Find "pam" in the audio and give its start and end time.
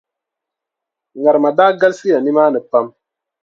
2.69-2.87